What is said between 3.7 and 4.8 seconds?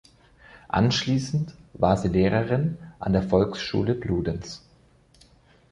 Bludenz.